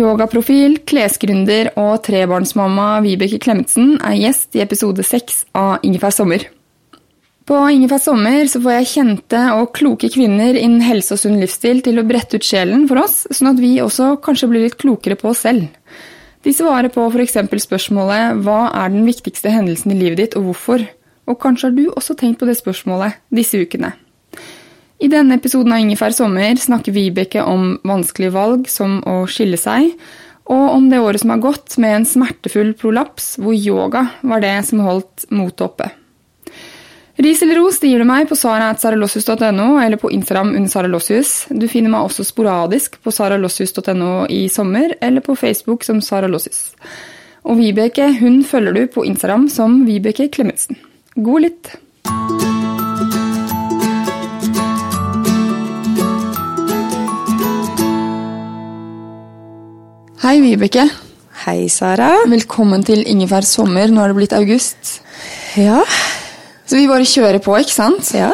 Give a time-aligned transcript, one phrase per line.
[0.00, 6.46] Yogaprofil, klesgründer og trebarnsmamma Vibeke Klemetsen er gjest i episode seks av Ingefær sommer.
[7.48, 11.82] På Ingefær sommer så får jeg kjente og kloke kvinner innen helse og sunn livsstil
[11.84, 15.18] til å brette ut sjelen for oss, sånn at vi også kanskje blir litt klokere
[15.20, 15.66] på oss selv.
[16.46, 17.36] De svarer på f.eks.
[17.66, 20.86] spørsmålet 'Hva er den viktigste hendelsen i livet ditt, og hvorfor?'
[21.28, 23.92] Og kanskje har du også tenkt på det spørsmålet disse ukene.
[25.00, 29.94] I denne episoden av Ingefær sommer snakker Vibeke om vanskelige valg som å skille seg,
[30.50, 34.58] og om det året som har gått med en smertefull prolaps, hvor yoga var det
[34.68, 35.88] som holdt motet oppe.
[37.20, 41.32] Ris eller ros det gir du meg på sara.saralossius.no eller på Instagram under saralossius.
[41.48, 46.70] Du finner meg også sporadisk på saralossius.no i sommer eller på Facebook som saralossius.
[47.44, 50.80] Og Vibeke hun følger du på Instagram som Vibeke Klemetsen.
[51.16, 51.76] God lytt!
[60.40, 60.86] Hei, Vibeke.
[61.42, 62.06] Hei, Sara.
[62.32, 63.90] Velkommen til Ingefær sommer.
[63.92, 64.94] Nå er det blitt august.
[65.60, 65.82] Ja.
[66.64, 68.08] Så vi bare kjører på, ikke sant?
[68.16, 68.30] Ja.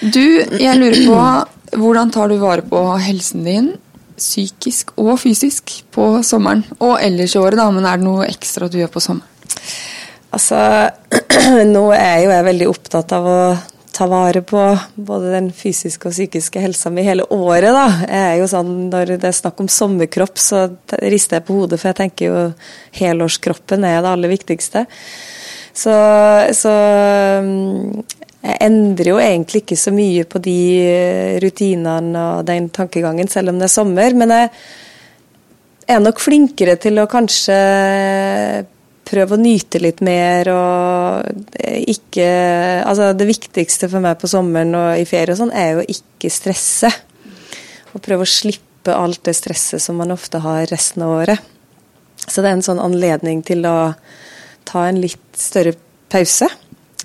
[0.00, 0.22] Du,
[0.56, 3.68] jeg lurer på hvordan tar du vare på helsen din,
[4.16, 6.64] psykisk og fysisk, på sommeren?
[6.78, 9.60] Og ellers i året, da, men er det noe ekstra du gjør på sommeren?
[10.32, 10.62] Altså,
[11.76, 13.40] nå er jo jeg veldig opptatt av å
[13.96, 14.60] ta vare på
[14.94, 17.86] både den fysiske og psykiske helsa mi hele året, da.
[18.04, 20.66] Jeg er jo sånn, Når det er snakk om sommerkropp, så
[21.00, 22.42] rister jeg på hodet, for jeg tenker jo
[22.98, 24.84] helårskroppen er det aller viktigste.
[25.76, 25.94] Så,
[26.56, 26.74] så
[28.46, 30.60] jeg endrer jo egentlig ikke så mye på de
[31.42, 34.16] rutinene og den tankegangen, selv om det er sommer.
[34.16, 34.52] Men jeg
[35.96, 37.58] er nok flinkere til å kanskje
[39.06, 42.26] prøve å nyte litt mer og ikke
[42.86, 45.90] Altså det viktigste for meg på sommeren og i ferie og sånn, er jo å
[45.96, 46.90] ikke stresse.
[47.94, 51.52] Og prøve å slippe alt det stresset som man ofte har resten av året.
[52.26, 53.94] Så det er en sånn anledning til å
[54.66, 55.74] ta en litt større
[56.12, 56.48] pause.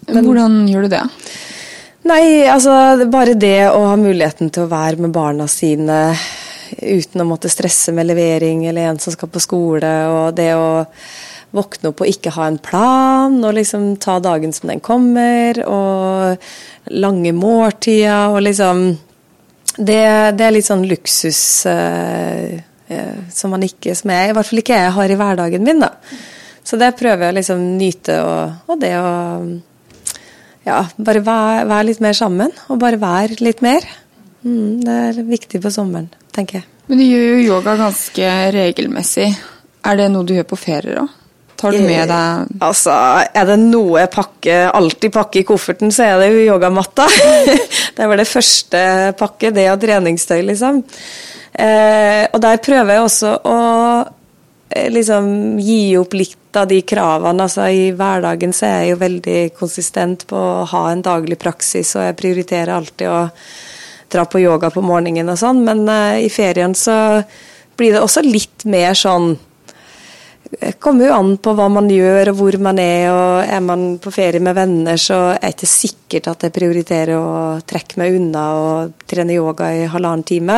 [0.10, 1.02] Men, Hvordan gjør du det?
[2.10, 2.74] Nei, altså
[3.14, 6.00] bare det å ha muligheten til å være med barna sine
[6.82, 10.86] uten å måtte stresse med levering eller en som skal på skole, og det å
[11.56, 16.92] våkne opp og ikke ha en plan, og liksom ta dagen som den kommer, og
[16.96, 18.84] lange måltider, og liksom
[19.78, 20.04] det,
[20.36, 22.52] det, er litt sånn luksus uh,
[22.92, 25.84] uh, som man ikke, som jeg, i hvert fall ikke jeg har i hverdagen min,
[25.84, 25.94] da.
[26.64, 29.12] Så det prøver jeg å liksom nyte, og, og det å
[30.68, 33.88] ja, bare være, vær litt mer sammen, og bare være litt mer.
[34.46, 36.68] Mm, det er viktig på sommeren, tenker jeg.
[36.90, 39.32] Men du gjør jo yoga ganske regelmessig.
[39.88, 41.21] Er det noe du gjør på ferier òg?
[41.62, 42.94] Tar du med deg Altså,
[43.38, 47.06] er det noe jeg pakker, alltid pakker i kofferten, så er det jo yogamatta.
[47.98, 48.82] det var det første
[49.20, 50.82] pakket, det og treningstøy, liksom.
[51.52, 53.58] Eh, og der prøver jeg også å
[54.72, 57.46] eh, liksom gi opp litt av de kravene.
[57.46, 61.94] Altså i hverdagen så er jeg jo veldig konsistent på å ha en daglig praksis,
[61.98, 63.22] og jeg prioriterer alltid å
[64.12, 67.22] dra på yoga på morgenen og sånn, men eh, i ferien så
[67.80, 69.34] blir det også litt mer sånn
[70.52, 73.06] det kommer jo an på hva man gjør og hvor man er.
[73.12, 77.16] og Er man på ferie med venner, så er det ikke sikkert at jeg prioriterer
[77.16, 80.58] å trekke meg unna og trene yoga i halvannen time.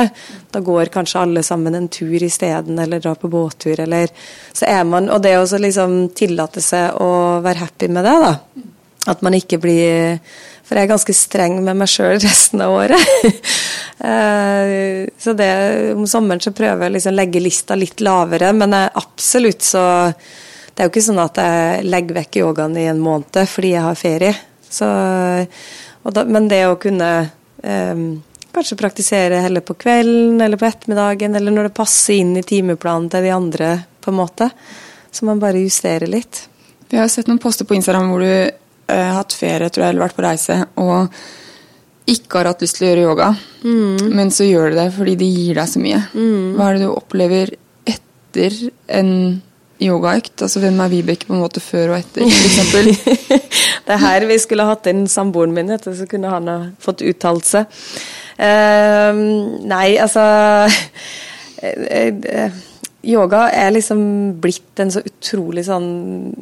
[0.50, 4.10] Da går kanskje alle sammen en tur isteden, eller drar på båttur, eller
[4.54, 8.34] Så er man Og det å liksom tillate seg å være happy med det, da.
[9.12, 10.20] At man ikke blir
[10.74, 13.14] For jeg er ganske streng med meg sjøl resten av året.
[14.04, 15.48] Eh, så det,
[15.94, 20.82] om sommeren så prøver jeg å liksom legge lista litt lavere, men absolutt så Det
[20.82, 23.96] er jo ikke sånn at jeg legger vekk yogaen i en måned fordi jeg har
[23.96, 24.34] ferie.
[24.68, 24.90] Så,
[26.04, 27.12] da, men det å kunne
[27.62, 28.04] um,
[28.58, 33.08] kanskje praktisere heller på kvelden eller på ettermiddagen, eller når det passer inn i timeplanen
[33.14, 33.70] til de andre,
[34.04, 34.50] på en måte.
[35.14, 36.50] Så man bare justerer litt.
[36.90, 40.18] Vi har sett noen poster på Instagram hvor du hatt ferie, tror jeg, eller vært
[40.18, 41.14] på reise, og
[42.10, 43.30] ikke har hatt lyst til å gjøre yoga,
[43.64, 44.12] mm.
[44.16, 46.02] men så gjør du det fordi det gir deg så mye.
[46.12, 46.48] Mm.
[46.58, 47.54] Hva er det du opplever
[47.94, 48.58] etter
[49.00, 49.14] en
[49.84, 50.36] yogaøkt?
[50.44, 52.74] Altså hvem er Vibeke på en måte før og etter, f.eks.?
[53.88, 57.06] det er her vi skulle hatt inn samboeren min, etter, så kunne han ha fått
[57.08, 57.80] uttalt seg.
[58.34, 59.14] Uh,
[59.70, 60.24] nei, altså
[61.64, 62.62] uh,
[63.04, 64.02] yoga er liksom
[64.42, 65.88] blitt en så utrolig sånn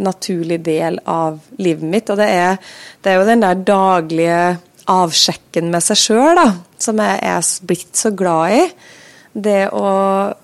[0.04, 2.10] naturlig del av livet mitt.
[2.14, 2.60] Og det er,
[3.02, 4.42] det er jo den der daglige
[4.92, 6.42] avsjekken med seg sjøl
[6.82, 8.66] som jeg er blitt så glad i.
[9.32, 9.88] Det å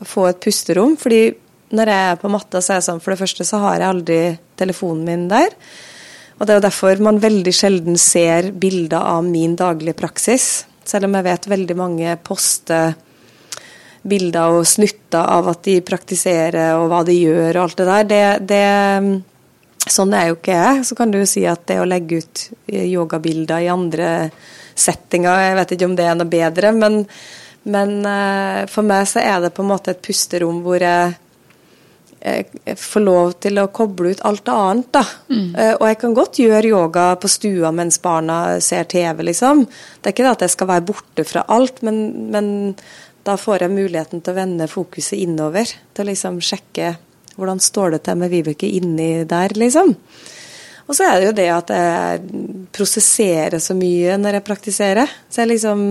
[0.08, 0.96] få et pusterom.
[0.98, 1.36] fordi
[1.76, 3.92] når jeg er på matta, så er det sånn for det første så har jeg
[3.92, 4.20] aldri
[4.60, 5.52] telefonen min der.
[6.38, 10.66] Og det er jo derfor man veldig sjelden ser bilder av min daglige praksis.
[10.88, 12.96] Selv om jeg vet veldig mange poster
[14.04, 18.08] bilder og snutter av at de praktiserer og hva de gjør og alt det der.
[18.12, 18.22] Det,
[18.52, 20.86] det, sånn er jo ikke jeg.
[20.88, 24.10] Så kan du jo si at det å legge ut yogabilder i andre
[24.78, 27.00] settinger, jeg vet ikke om det er noe bedre, men,
[27.66, 31.16] men eh, for meg så er det på en måte et pusterom hvor jeg
[32.18, 35.04] få får lov til å koble ut alt annet, da.
[35.30, 35.52] Mm.
[35.80, 39.64] Og jeg kan godt gjøre yoga på stua mens barna ser TV, liksom.
[40.02, 42.02] Det er ikke det at jeg skal være borte fra alt, men,
[42.34, 42.50] men
[43.28, 45.70] da får jeg muligheten til å vende fokuset innover.
[45.94, 46.96] Til å liksom sjekke
[47.38, 49.94] hvordan står det til med Vibeke inni der, liksom.
[50.88, 52.44] Og så er det jo det at jeg
[52.76, 55.12] prosesserer så mye når jeg praktiserer.
[55.28, 55.82] Så jeg liksom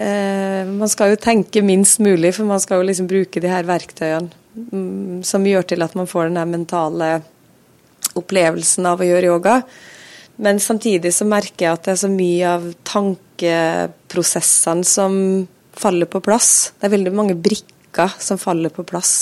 [0.00, 3.68] eh, Man skal jo tenke minst mulig, for man skal jo liksom bruke de her
[3.68, 4.32] verktøyene
[4.72, 7.10] mm, som gjør til at man får den der mentale
[8.16, 9.58] opplevelsen av å gjøre yoga.
[10.40, 15.20] Men samtidig så merker jeg at det er så mye av tankeprosessene som
[15.76, 16.72] faller på plass.
[16.78, 19.12] Det er veldig mange brikker som faller på plass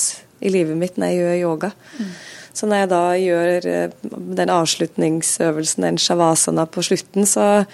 [0.44, 1.72] i livet mitt når jeg gjør yoga.
[1.98, 2.14] Mm.
[2.54, 4.08] Så når jeg da gjør eh,
[4.38, 7.64] den avslutningsøvelsen, den shavasana, på slutten, så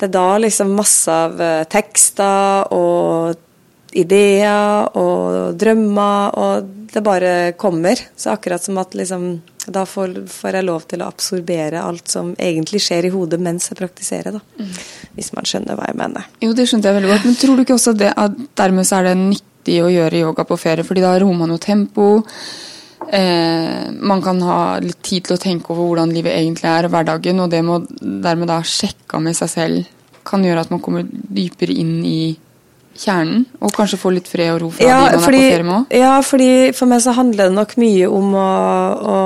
[0.00, 3.36] det er da liksom masse av eh, tekster og
[3.96, 7.98] ideer og drømmer, og det bare kommer.
[8.16, 9.40] Så akkurat som at liksom
[9.70, 13.68] Da får, får, jeg lov til å absorbere alt som egentlig skjer i hodet mens
[13.68, 14.40] jeg praktiserer, da.
[14.58, 14.70] Mm.
[15.14, 16.26] Hvis man skjønner hva jeg mener.
[16.40, 17.26] Jo, det skjønte jeg veldig godt.
[17.28, 20.46] Men tror du ikke også det at dermed så er det nyttig å gjøre yoga
[20.48, 20.86] på ferie?
[20.88, 22.08] Fordi da roer man jo tempo.
[23.12, 27.44] Eh, man kan ha litt tid til å tenke over hvordan livet egentlig er, hverdagen,
[27.44, 29.96] og det må dermed da sjekke med seg selv
[30.26, 32.20] kan gjøre at man kommer dypere inn i
[33.00, 35.54] kjernen, og kanskje få litt fred og ro fra ja, de man fordi, er på
[35.54, 35.96] ferie med òg?
[36.00, 38.52] Ja, fordi for meg så handler det nok mye om å,
[39.14, 39.18] å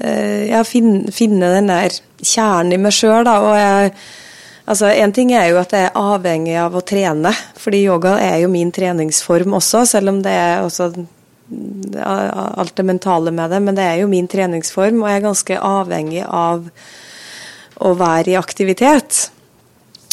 [0.00, 3.38] eh, ja, finne, finne, den der kjernen i meg sjøl, da.
[3.44, 3.94] Og jeg
[4.62, 8.36] Altså, En ting er jo at jeg er avhengig av å trene, fordi yoga er
[8.44, 10.86] jo min treningsform også, selv om det er også
[11.50, 13.58] alt det mentale med det.
[13.60, 16.68] Men det er jo min treningsform, og jeg er ganske avhengig av
[17.82, 19.24] å være i aktivitet.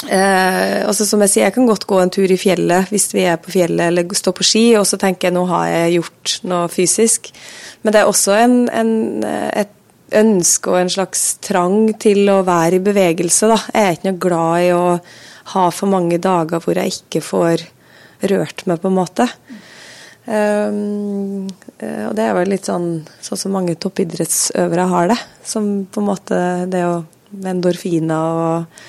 [0.08, 3.26] Eh, altså som Jeg sier, jeg kan godt gå en tur i fjellet hvis vi
[3.28, 6.36] er på fjellet, eller står på ski, og så tenker jeg nå har jeg gjort
[6.48, 7.34] noe fysisk.
[7.84, 8.94] Men det er også en, en,
[9.26, 9.76] et
[10.16, 13.50] ønske og en slags trang til å være i bevegelse.
[13.52, 13.60] Da.
[13.74, 14.86] Jeg er ikke noe glad i å
[15.54, 17.66] ha for mange dager hvor jeg ikke får
[18.30, 19.28] rørt meg, på en måte.
[20.30, 21.48] Um,
[21.80, 25.20] og det er vel litt sånn sånn som mange toppidrettsøvere har det.
[25.48, 27.00] Som på en måte det å
[27.50, 28.84] endorfiner og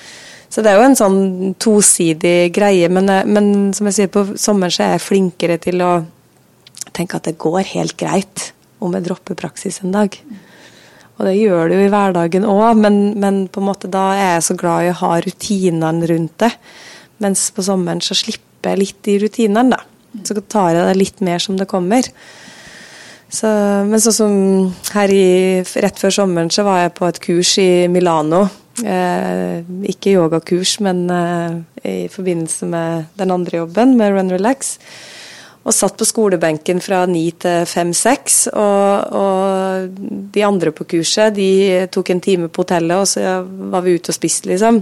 [0.51, 1.19] så det er jo en sånn
[1.61, 2.89] tosidig greie.
[2.91, 5.91] Men, eh, men, som jeg sier, på sommeren så er jeg flinkere til å
[6.91, 8.51] tenke at det går helt greit
[8.83, 10.17] om jeg dropper praksis en dag.
[11.17, 14.33] Og det gjør det jo i hverdagen òg, men, men, på en måte da er
[14.35, 16.51] jeg så glad i å ha rutinene rundt det.
[17.23, 19.83] Mens på sommeren så slipper jeg litt de rutinene, da.
[20.27, 22.03] Så tar jeg det litt mer som det kommer.
[23.31, 23.47] Så,
[23.87, 24.33] men sånn som
[24.97, 28.49] her i, rett før sommeren så var jeg på et kurs i Milano
[28.83, 34.77] Eh, ikke yogakurs, men eh, i forbindelse med den andre jobben, med Run Relax.
[35.61, 38.47] Og satt på skolebenken fra ni til fem-seks.
[38.53, 39.99] Og, og,
[40.33, 41.51] de andre på kurset de
[41.93, 44.81] tok en time på hotellet, og så var vi ute og spiste, liksom.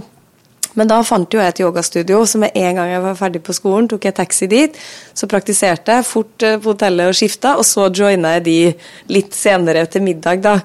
[0.78, 3.54] Men da fant jo jeg et yogastudio, så med en gang jeg var ferdig på
[3.56, 4.78] skolen, tok jeg taxi dit.
[5.12, 8.58] Så praktiserte jeg fort eh, på hotellet og skifta, og så joina jeg de
[9.12, 10.56] litt senere til middag, da.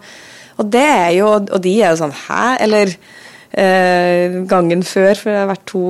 [0.62, 2.44] Og det er jo, og de er jo sånn Hæ?
[2.64, 2.94] Eller
[3.56, 5.84] gangen før, for det har vært to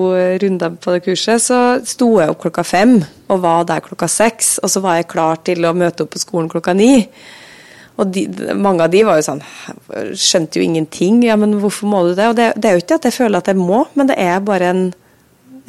[0.43, 4.59] runder på det kurset, så sto jeg opp klokka fem og var der klokka seks.
[4.61, 7.07] Og så var jeg klar til å møte opp på skolen klokka ni.
[7.95, 8.25] Og de,
[8.59, 9.41] mange av de var jo sånn
[10.19, 11.21] Skjønte jo ingenting.
[11.23, 12.27] Ja, men hvorfor må du det?
[12.31, 14.43] Og det, det er jo ikke at jeg føler at jeg må, men det er
[14.43, 14.85] bare en,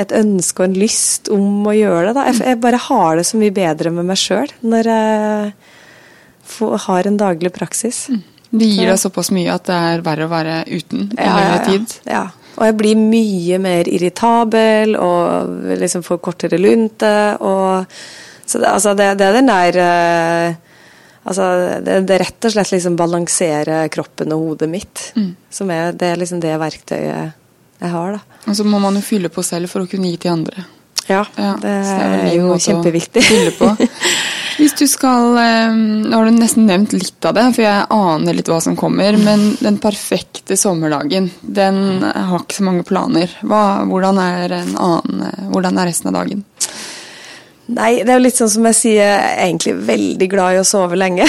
[0.03, 2.29] et ønske og en lyst om å gjøre det.
[2.33, 5.53] Jeg, jeg bare har det så mye bedre med meg sjøl når jeg
[6.57, 8.07] får, har en daglig praksis.
[8.11, 8.25] Mm.
[8.59, 11.63] Det gir deg såpass mye at det er verre å være uten i ja, lengre
[11.71, 11.97] tid?
[12.05, 12.27] Ja, ja.
[12.57, 17.11] Og jeg blir mye mer irritabel og liksom får kortere lunte.
[17.45, 17.99] Og,
[18.49, 20.63] så det, altså det, det er den der uh,
[21.27, 21.43] Altså,
[21.83, 25.09] det, er rett og slett liksom balansere kroppen og hodet mitt.
[25.19, 25.33] Mm.
[25.51, 27.35] Som er, det er liksom det verktøyet
[27.83, 28.39] jeg har, da.
[28.47, 30.63] Og så må man jo fylle på selv for å kunne gi til andre.
[31.07, 33.25] Ja, ja det, det, er, jo kjempeviktig.
[33.27, 33.59] Hvis
[34.79, 38.51] du skal eh, Nå har du nesten nevnt litt av det, for jeg aner litt
[38.51, 39.17] hva som kommer.
[39.21, 43.33] Men den perfekte sommerdagen, den har ikke så mange planer.
[43.43, 46.45] Hva, hvordan, er annen, hvordan er resten av dagen?
[47.67, 50.61] Nei, det er jo litt sånn som jeg sier, jeg er egentlig veldig glad i
[50.61, 51.27] å sove lenge.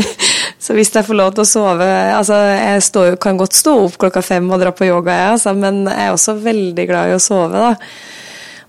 [0.64, 3.96] så hvis jeg får lov til å sove Altså, jeg står, kan godt stå opp
[4.02, 7.16] klokka fem og dra på yoga, jeg, altså, men jeg er også veldig glad i
[7.16, 7.72] å sove, da.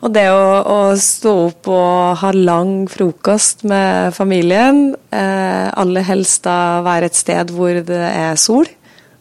[0.02, 6.44] Og det å, å stå opp og ha lang frokost med familien, eh, aller helst
[6.48, 8.66] da være et sted hvor det er sol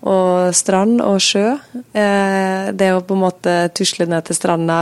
[0.01, 1.59] og strand og sjø.
[1.93, 4.81] Eh, det å på en måte tusle ned til stranda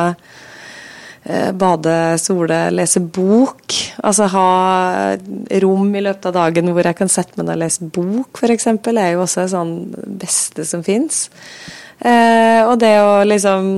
[1.28, 3.75] Eh, bade, sole, lese bok.
[4.00, 4.49] Altså ha
[5.61, 8.69] rom i løpet av dagen hvor jeg kan sette meg ned og lese bok, f.eks.,
[8.71, 9.75] er jo også det sånn
[10.23, 11.26] beste som fins.
[12.00, 13.69] Eh, og det å liksom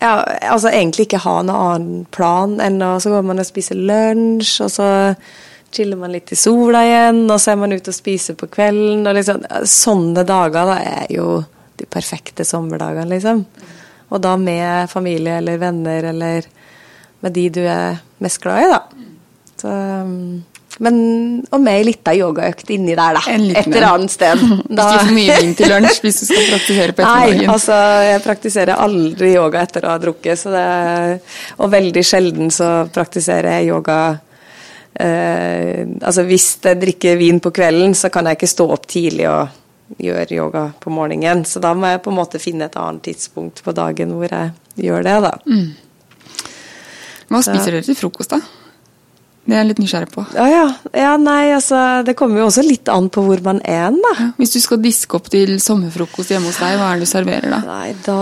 [0.00, 0.12] ja,
[0.50, 4.58] altså egentlig ikke ha noen annen plan enn å Så går man og spiser lunsj,
[4.66, 4.88] og så
[5.76, 9.06] chiller man litt i sola igjen, og så er man ute og spiser på kvelden.
[9.06, 11.40] og liksom, Sånne dager da er jo
[11.76, 13.42] de perfekte sommerdagene, liksom.
[14.06, 16.46] Og da med familie eller venner eller
[17.24, 18.80] med de du er mest glad i, da.
[19.56, 20.44] Så, um,
[20.84, 20.96] men,
[21.48, 23.22] og med ei lita yogaøkt inni der, da.
[23.32, 24.42] Et eller annet sted.
[24.76, 24.84] Da.
[24.92, 27.38] Ikke for mye vin til lunsj hvis du skal praktisere på ettermiddagen.
[27.40, 30.40] Nei, altså jeg praktiserer aldri yoga etter å ha drukket.
[30.40, 30.64] Så det,
[31.62, 34.00] og veldig sjelden så praktiserer jeg yoga
[35.00, 39.30] eh, Altså hvis jeg drikker vin på kvelden, så kan jeg ikke stå opp tidlig
[39.30, 41.46] og gjøre yoga på morgenen.
[41.48, 44.52] Så da må jeg på en måte finne et annet tidspunkt på dagen hvor jeg
[44.88, 45.34] gjør det, da.
[45.46, 45.66] Mm.
[47.32, 48.42] Hva spiser dere til frokost, da?
[49.46, 50.24] Det er jeg litt nysgjerrig på.
[50.34, 50.64] Ja, ja.
[50.98, 54.12] ja, nei, altså Det kommer jo også litt an på hvor man er da.
[54.18, 57.12] Ja, hvis du skal diske opp til sommerfrokost hjemme hos deg, hva er det du
[57.12, 57.60] serverer da?
[57.68, 58.20] Nei, da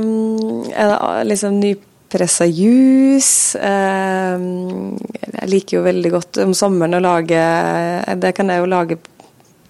[0.00, 3.60] mm, er det ah, liksom nypressa juice.
[3.60, 4.48] Eh,
[5.34, 7.42] jeg liker jo veldig godt om sommeren å lage
[8.24, 9.00] Det kan jeg jo lage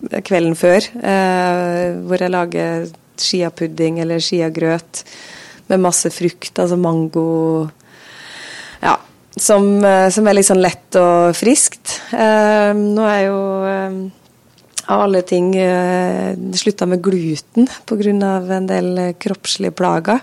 [0.04, 5.02] kvelden før, eh, hvor jeg lager skiapudding eller skiagrøt
[5.70, 7.70] med masse frukt, altså mango.
[9.36, 11.98] Som, eh, som, er litt sånn lett og friskt.
[12.14, 13.96] Eh, nå er jo eh,
[14.84, 18.12] av alle ting eh, slutta med gluten pga.
[18.58, 20.22] en del kroppslige plager.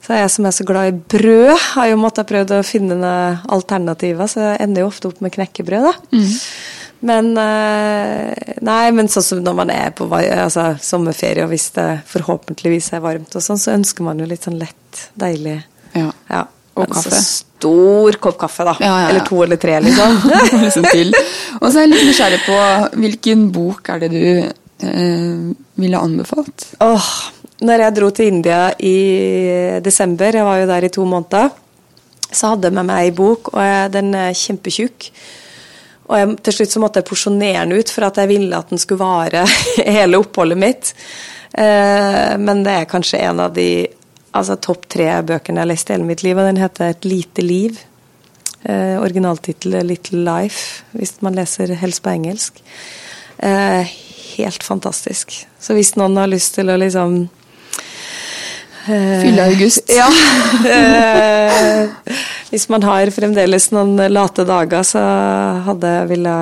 [0.00, 3.42] Så jeg som er så glad i brød, har jo måttet prøve å finne noen
[3.52, 5.90] alternativer, så jeg ender jo ofte opp med knekkebrød.
[5.90, 5.92] da.
[6.16, 6.30] Mm.
[7.00, 11.88] Men eh, Nei, men sånn som når man er på altså, sommerferie, og hvis det
[12.08, 15.60] forhåpentligvis er varmt og sånn, så ønsker man jo litt sånn lett, deilig
[15.96, 16.08] Ja.
[16.30, 16.42] ja.
[16.78, 17.10] Og kaffe.
[17.10, 18.76] Så stor kopp kaffe, da.
[18.80, 20.16] Ja, ja, Eller to eller tre, liksom.
[20.64, 20.86] liksom.
[21.60, 22.60] Og så er jeg litt nysgjerrig på
[23.02, 25.42] hvilken bok er det du eh,
[25.80, 26.70] ville anbefalt?
[26.80, 27.10] Åh,
[27.68, 28.96] når jeg dro til India i
[29.84, 31.52] desember, jeg var jo der i to måneder,
[32.30, 35.10] så hadde jeg med meg ei bok, og jeg, den er kjempetjukk.
[36.10, 38.70] Og jeg, til slutt så måtte jeg porsjonere den ut for at jeg ville at
[38.72, 39.44] den skulle vare
[39.98, 40.94] hele oppholdet mitt.
[41.52, 43.70] Eh, men det er kanskje en av de
[44.32, 47.04] altså, topp tre bøkene jeg har lest i hele mitt liv, og den heter 'Et
[47.04, 47.78] lite liv'.
[48.64, 52.60] Eh, Originaltittel 'Little Life', hvis man leser helst på engelsk.
[53.42, 53.84] Eh,
[54.36, 55.46] helt fantastisk.
[55.60, 57.28] Så hvis noen har lyst til å liksom
[58.88, 59.90] Eh, Fylle august.
[60.00, 60.08] Ja.
[60.70, 61.88] Eh,
[62.50, 65.02] hvis man har fremdeles noen late dager, så
[65.66, 66.36] hadde jeg ville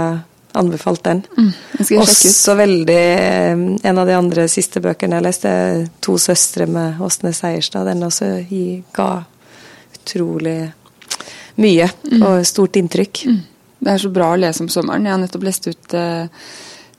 [0.55, 1.23] anbefalt den.
[1.37, 1.53] Mm,
[2.01, 3.53] også veldig eh,
[3.85, 5.51] En av de andre siste bøkene jeg leste,
[6.01, 7.85] 'To søstre' med Åsne Seierstad.
[7.87, 8.31] Den også
[8.95, 9.25] ga
[9.95, 10.73] utrolig
[11.59, 11.89] mye
[12.23, 13.25] og stort inntrykk.
[13.79, 15.05] Det er så bra å lese om sommeren.
[15.07, 16.27] Jeg har nettopp lest ut eh,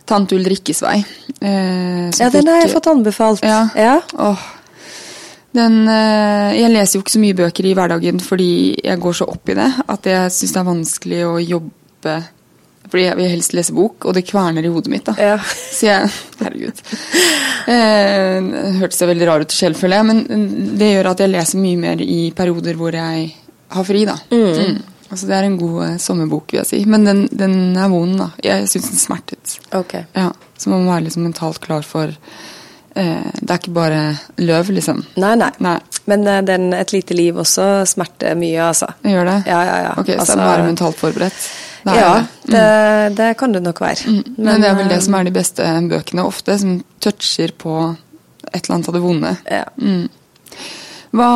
[0.05, 1.03] 'Tante Ulrikkes vei'.
[1.41, 3.43] eh, Ja, den har jeg fått anbefalt.
[3.43, 3.69] Ja.
[3.75, 4.01] Ja.
[4.17, 4.39] Åh.
[5.51, 9.25] Den, eh, jeg leser jo ikke så mye bøker i hverdagen fordi jeg går så
[9.27, 12.13] opp i det at jeg syns det er vanskelig å jobbe
[12.89, 15.05] Fordi jeg vil helst lese bok, og det kverner i hodet mitt.
[15.05, 15.13] da.
[15.19, 15.37] Ja.
[15.77, 16.79] Så jeg Herregud.
[17.69, 21.61] Eh, hørtes det veldig rar ut selv, føler jeg, men det gjør at jeg leser
[21.61, 23.27] mye mer i perioder hvor jeg
[23.75, 24.15] har fri, da.
[24.33, 24.79] Mm.
[25.09, 26.79] Altså, det er en god eh, sommerbok, vil jeg si.
[26.89, 28.29] Men den, den er vond, da.
[28.45, 29.55] Jeg syns den smertet.
[29.73, 30.05] Okay.
[30.17, 34.01] Ja, Så man må være liksom mentalt klar for eh, Det er ikke bare
[34.41, 35.01] løv, liksom.
[35.21, 35.49] Nei, nei.
[35.65, 35.77] Nei.
[36.09, 38.89] Men eh, den 'Et lite liv' også smerter mye, altså.
[39.05, 39.37] Gjør det?
[39.49, 39.91] Ja, ja, ja.
[39.97, 41.49] Ok, Så Altså- jeg må være mentalt forberedt?
[41.83, 42.25] Det Ja, jeg.
[42.51, 44.11] det, det kan det nok være.
[44.11, 44.35] Mm.
[44.37, 47.75] Men, det er vel eh, det som er de beste bøkene ofte, som toucher på
[48.51, 49.33] et eller annet av det vonde.
[49.47, 49.65] Ja.
[51.15, 51.31] Hva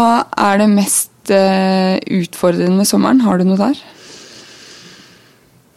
[0.50, 3.24] er det mest eh, utfordrende med sommeren?
[3.26, 3.84] Har du noe der?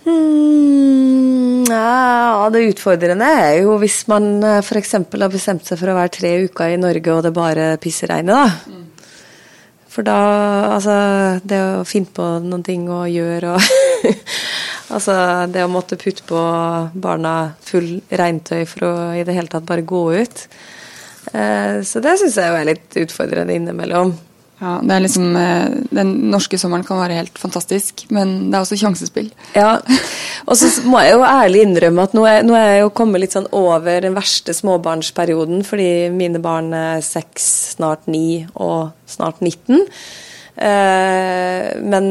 [0.06, 4.92] Hmm, ja, det utfordrende er jo hvis man f.eks.
[5.02, 8.82] har bestemt seg for å være tre uker i Norge og det bare pisseregner, da.
[9.96, 10.20] For da
[10.74, 10.94] Altså,
[11.48, 13.68] det å finne på noen ting å gjøre og
[14.94, 15.16] Altså,
[15.50, 16.40] det å måtte putte på
[16.94, 17.32] barna
[17.66, 20.44] full regntøy for å i det hele tatt bare gå ut.
[21.32, 24.12] Eh, så det syns jeg jo er litt utfordrende innimellom.
[24.56, 28.64] Ja, det er liksom, eh, Den norske sommeren kan være helt fantastisk, men det er
[28.64, 29.28] også sjansespill.
[29.54, 29.74] Ja,
[30.48, 33.20] og så må jeg jo ærlig innrømme at nå er, nå er jeg jo kommet
[33.20, 39.44] litt sånn over den verste småbarnsperioden, fordi mine barn er seks, snart ni og snart
[39.44, 39.84] 19.
[40.56, 42.06] Eh, men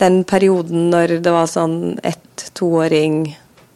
[0.00, 3.26] den perioden når det var sånn ett, toåring,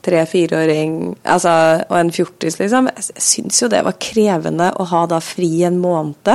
[0.02, 0.94] tre, fireåring
[1.28, 1.52] altså,
[1.90, 5.76] og en fjortis, liksom, jeg syns jo det var krevende å ha da fri en
[5.82, 6.32] måned.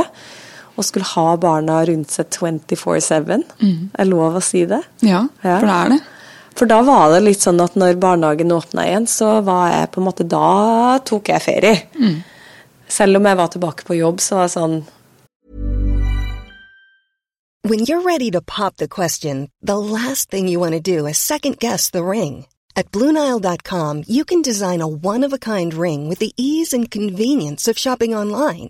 [0.78, 3.44] Og skulle ha barna rundt seg 24-7.
[3.98, 4.84] Er lov å si det?
[5.02, 5.60] Ja, Ja.
[5.60, 6.00] for det er det.
[6.58, 10.02] For da var det litt sånn at når barnehagen åpna igjen, så var jeg på
[10.02, 11.82] en måte Da tok jeg ferie.
[12.88, 14.84] Selv om jeg var tilbake på jobb, så var det sånn
[17.64, 21.18] When you're ready to pop the question, the last thing you want to do is
[21.18, 22.46] second guess the ring.
[22.78, 26.90] At Bluenile.com, you can design a one of a kind ring with the ease and
[26.92, 28.70] convenience of shopping online.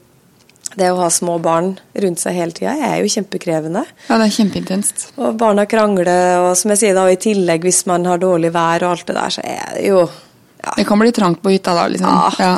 [0.79, 3.83] det å ha små barn rundt seg hele tida er jo kjempekrevende.
[4.07, 5.07] Ja, det er kjempeintenst.
[5.19, 6.11] Og barna krangler,
[6.45, 9.17] og som jeg sier da, i tillegg hvis man har dårlig vær og alt det
[9.17, 10.03] der, så er det jo
[10.61, 12.07] ja, Det kan bli trangt på hytta da, liksom.
[12.07, 12.51] Ja, Ja.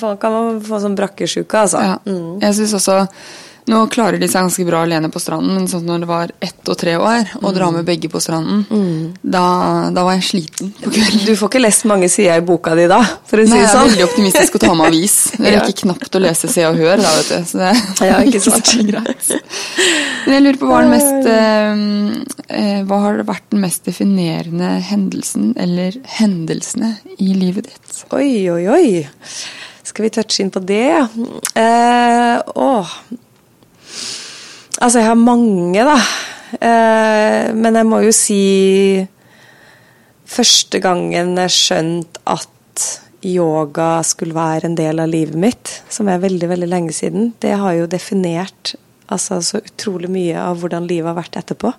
[0.00, 1.78] Da kan man få sånn brakkesjuke, altså.
[1.78, 1.98] Ja.
[2.42, 2.96] Jeg synes også
[3.68, 6.68] Nå klarer de seg ganske bra alene på stranden, men sånn når det var ett
[6.72, 8.64] og tre år, å dra med begge på stranden,
[9.22, 11.24] da, da var jeg sliten på kvelden.
[11.28, 13.66] Du får ikke lest mange sider i boka di da, for å si Nei, det
[13.66, 13.90] jeg er sånn.
[13.92, 15.16] veldig optimistisk å ta med avis.
[15.36, 15.66] Det er Ja.
[15.82, 17.46] knapt å lese Se og Hør, da, vet du.
[17.52, 17.70] Så det
[18.08, 18.66] Ja, er ikke sant.
[18.66, 19.30] så greit.
[20.26, 25.52] Men jeg lurer på hva, mest, eh, eh, hva har vært den mest definerende hendelsen,
[25.60, 28.04] eller hendelsene, i livet ditt?
[28.16, 28.86] Oi, oi, oi.
[29.86, 30.84] Skal vi touche inn på det?
[31.58, 32.92] Eh, åh.
[34.80, 35.96] Altså, jeg har mange, da.
[36.56, 38.42] Eh, men jeg må jo si
[40.30, 42.84] Første gangen jeg skjønte at
[43.26, 47.56] yoga skulle være en del av livet mitt, som er veldig, veldig lenge siden, det
[47.58, 48.76] har jo definert
[49.10, 51.72] altså, så utrolig mye av hvordan livet har vært etterpå.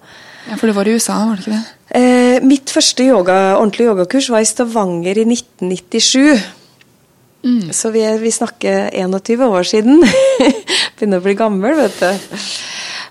[0.50, 1.78] Ja, For det var i USA, var det ikke det?
[2.02, 6.43] Eh, mitt første yoga, ordentlige yogakurs var i Stavanger i 1997.
[7.74, 10.04] Så vi, vi snakker 21 år siden.
[10.98, 12.36] Begynner å bli gammel, vet du.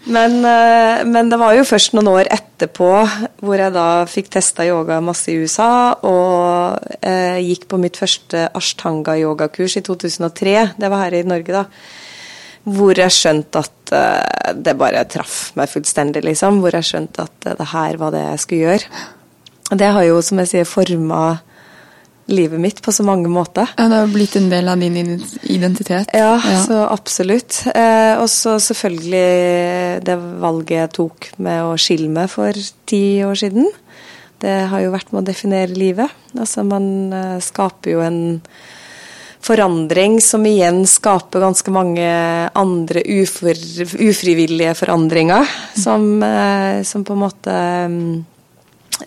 [0.08, 2.90] Men, eh, men det var jo først noen år etterpå
[3.42, 8.46] hvor jeg da fikk testa yoga masse i USA, og eh, gikk på mitt første
[8.56, 10.54] ashtanga-yogakurs i 2003.
[10.80, 11.66] Det var her i Norge, da.
[12.70, 16.62] Hvor jeg skjønte at eh, det bare traff meg fullstendig, liksom.
[16.62, 19.04] Hvor jeg skjønte at eh, det her var det jeg skulle gjøre.
[19.70, 21.24] Det har jo, som jeg sier, forma
[22.30, 23.68] livet mitt på så mange måter.
[23.76, 24.96] Ja, Det har blitt en del av din
[25.42, 26.10] identitet.
[26.14, 26.62] Ja, ja.
[26.64, 27.62] så absolutt.
[27.74, 33.38] Eh, og så selvfølgelig det valget jeg tok med å skille meg for ti år
[33.38, 33.70] siden.
[34.40, 36.12] Det har jo vært med å definere livet.
[36.38, 38.20] Altså man eh, skaper jo en
[39.40, 42.08] forandring som igjen skaper ganske mange
[42.56, 43.56] andre ufor,
[44.00, 45.48] ufrivillige forandringer.
[45.76, 47.96] Som, eh, som, på en måte eh,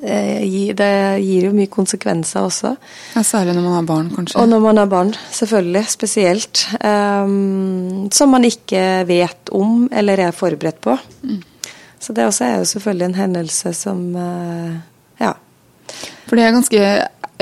[0.01, 0.91] Det
[1.23, 2.73] gir jo mye konsekvenser også.
[3.15, 4.39] Ja, Særlig når man har barn, kanskje?
[4.41, 5.83] Og når man har barn, selvfølgelig.
[5.93, 6.65] Spesielt.
[6.79, 10.97] Um, som man ikke vet om eller er forberedt på.
[11.23, 11.41] Mm.
[12.03, 14.73] Så det også er jo selvfølgelig en hendelse som uh,
[15.21, 15.33] Ja.
[16.27, 16.81] For det er ganske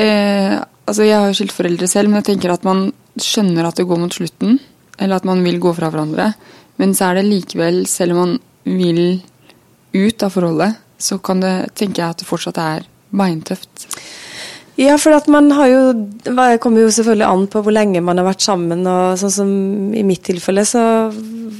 [0.02, 0.58] uh,
[0.92, 2.90] Altså, jeg har jo skilt foreldre selv, men jeg tenker at man
[3.22, 4.58] skjønner at det går mot slutten.
[5.00, 6.32] Eller at man vil gå fra hverandre.
[6.82, 8.34] Men så er det likevel, selv om man
[8.66, 9.22] vil
[9.94, 13.88] ut av forholdet, så kan det, tenker jeg at det fortsatt er beintøft.
[14.80, 18.18] Ja, for at man har jo Det kommer jo selvfølgelig an på hvor lenge man
[18.18, 18.88] har vært sammen.
[18.88, 19.52] og sånn som
[19.94, 21.12] I mitt tilfelle så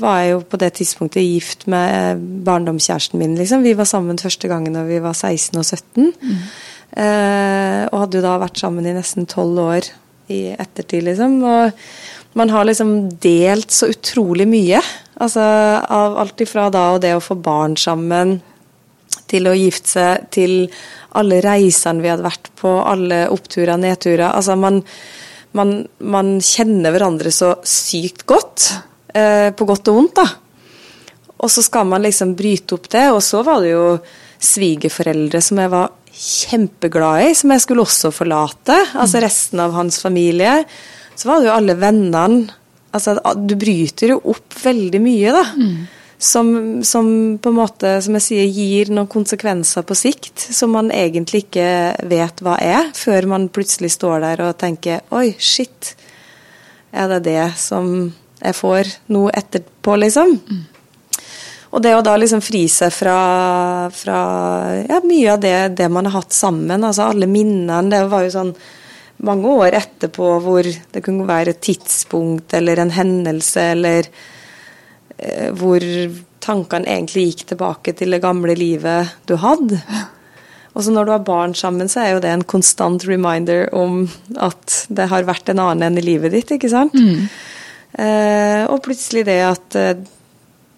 [0.02, 3.36] var jeg jo på det tidspunktet gift med barndomskjæresten min.
[3.38, 3.64] liksom.
[3.64, 6.14] Vi var sammen første gangen da vi var 16 og 17.
[6.22, 6.40] Mm.
[6.92, 9.92] Eh, og hadde jo da vært sammen i nesten tolv år
[10.32, 11.38] i ettertid, liksom.
[11.44, 11.72] Og
[12.40, 14.82] man har liksom delt så utrolig mye.
[15.22, 18.40] Altså av alt ifra da og det å få barn sammen,
[19.32, 20.56] til å gifte seg, til
[21.20, 24.30] alle reisene vi hadde vært på, alle oppturer, nedturer.
[24.30, 24.82] Altså man,
[25.58, 28.70] man, man kjenner hverandre så sykt godt.
[29.14, 30.28] Eh, på godt og vondt, da.
[31.42, 33.08] Og så skal man liksom bryte opp det.
[33.16, 33.86] Og så var det jo
[34.42, 38.78] svigerforeldre som jeg var kjempeglad i, som jeg skulle også forlate.
[39.00, 40.62] Altså resten av hans familie.
[41.16, 42.60] Så var det jo alle vennene.
[42.92, 45.44] Altså, du bryter jo opp veldig mye, da.
[45.56, 45.76] Mm.
[46.22, 47.08] Som, som,
[47.42, 51.70] på en måte, som jeg sier, gir noen konsekvenser på sikt som man egentlig ikke
[52.12, 55.96] vet hva er, før man plutselig står der og tenker Oi, shit.
[56.94, 60.36] Er det det som jeg får noe etterpå, liksom?
[60.38, 60.62] Mm.
[61.72, 63.18] Og det å da liksom fri seg fra,
[63.96, 64.20] fra
[64.84, 68.34] ja, mye av det, det, man har hatt sammen, altså alle minnene Det var jo
[68.36, 68.54] sånn
[69.22, 74.10] mange år etterpå hvor det kunne være et tidspunkt eller en hendelse eller
[75.58, 75.84] hvor
[76.42, 79.78] tankene egentlig gikk tilbake til det gamle livet du hadde.
[80.72, 84.06] Og så når du har barn sammen, så er jo det en konstant reminder om
[84.40, 86.96] at det har vært en annen enn i livet ditt, ikke sant?
[86.96, 87.28] Mm.
[88.00, 90.00] Eh, og plutselig det at eh,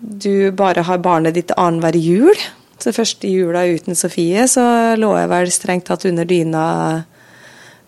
[0.01, 2.41] du bare har barnet ditt annenhver jul.
[2.81, 4.65] Så første jula uten Sofie, så
[4.99, 6.65] lå jeg vel strengt tatt under dyna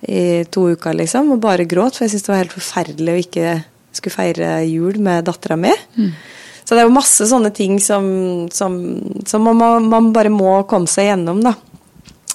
[0.05, 1.97] i to uker, liksom, og bare gråt.
[1.97, 3.51] For jeg syntes det var helt forferdelig å ikke
[3.97, 5.73] skulle feire jul med dattera mi.
[5.97, 6.13] Mm.
[6.65, 8.05] Så det er jo masse sånne ting som,
[8.53, 8.77] som,
[9.29, 11.53] som man, man, bare må komme seg gjennom, da.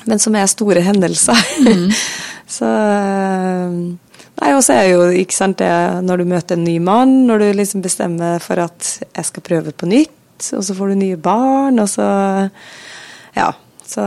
[0.07, 1.41] Men som er store hendelser.
[1.67, 1.91] Mm.
[2.57, 2.71] så
[4.41, 7.43] Nei, og så er jo ikke sant, det når du møter en ny mann, når
[7.43, 11.19] du liksom bestemmer for at jeg skal prøve på nytt, og så får du nye
[11.21, 12.07] barn, og så
[13.37, 13.51] Ja.
[13.91, 14.05] Så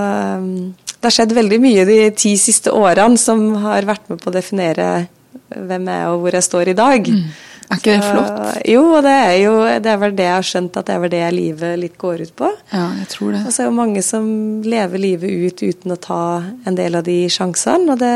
[1.03, 4.33] det har skjedd veldig mye de ti siste årene som har vært med på å
[4.33, 5.09] definere
[5.51, 7.09] hvem jeg er og hvor jeg står i dag.
[7.11, 7.25] Mm.
[7.73, 8.57] Er ikke det flott?
[8.69, 11.13] Jo, det er jo det er vel det jeg har skjønt at det er vel
[11.13, 12.49] det livet litt går ut på.
[12.71, 13.43] Ja, jeg tror det.
[13.43, 14.27] Og så er det jo mange som
[14.65, 16.23] lever livet ut uten å ta
[16.65, 18.13] en del av de sjansene, og det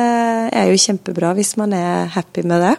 [0.54, 2.76] er jo kjempebra hvis man er happy med det.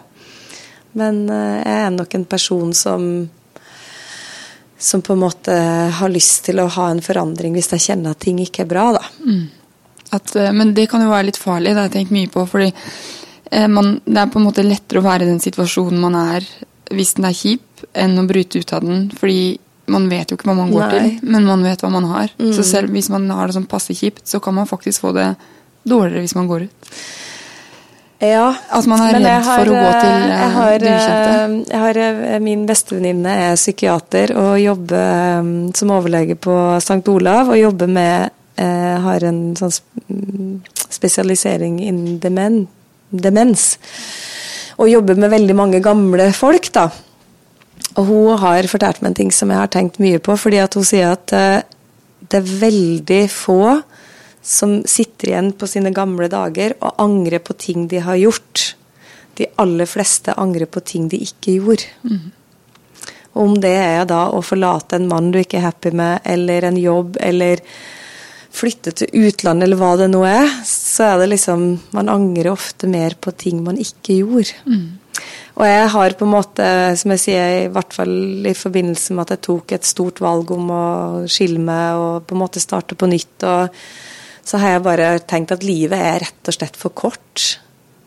[0.99, 3.11] Men eh, jeg er nok en person som
[4.79, 5.51] som på en måte
[5.91, 8.85] har lyst til å ha en forandring hvis jeg kjenner at ting ikke er bra,
[8.95, 9.01] da.
[9.27, 9.41] Mm.
[10.15, 12.45] At, eh, men det kan jo være litt farlig, det har jeg tenkt mye på.
[12.47, 16.15] fordi eh, man, det er på en måte lettere å være i den situasjonen man
[16.21, 16.47] er
[16.93, 19.07] hvis den er kjip, enn å bryte ut av den.
[19.17, 19.57] Fordi
[19.89, 20.91] man vet jo ikke hva man går Nei.
[20.91, 22.33] til, men man vet hva man har.
[22.41, 22.51] Mm.
[22.55, 25.31] Så selv hvis man har det sånn passe kjipt, så kan man faktisk få det
[25.89, 26.93] dårligere hvis man går ut.
[28.19, 31.35] Ja, At man er redd har, for å gå til uh, jeg har, det ukjente.
[31.39, 36.99] Eh, jeg har, eh, min bestevenninne er psykiater og jobber um, som overlege på St.
[37.13, 37.53] Olav.
[37.53, 39.71] Og jobber med uh, Har en sånn
[40.89, 42.65] spesialisering innen demen,
[43.09, 43.77] demens
[44.79, 46.87] og jobber med veldig mange gamle folk, da.
[47.97, 50.75] Og hun har fortalt meg en ting som jeg har tenkt mye på, fordi at
[50.77, 51.61] hun sier at uh,
[52.29, 53.61] det er veldig få
[54.45, 58.73] som sitter igjen på sine gamle dager og angrer på ting de har gjort.
[59.35, 61.89] De aller fleste angrer på ting de ikke gjorde.
[62.03, 62.29] Mm.
[63.39, 66.79] Om det er da å forlate en mann du ikke er happy med, eller en
[66.79, 67.61] jobb, eller
[68.59, 72.89] flytte til utlandet eller hva det nå er, så er det liksom Man angrer ofte
[72.91, 74.57] mer på ting man ikke gjorde.
[74.67, 74.99] Mm.
[75.59, 76.67] Og jeg har på en måte,
[76.99, 80.53] som jeg sier, i hvert fall i forbindelse med at jeg tok et stort valg
[80.55, 80.85] om å
[81.27, 83.75] skille meg og på en måte starte på nytt, og
[84.47, 87.43] så har jeg bare tenkt at livet er rett og slett for kort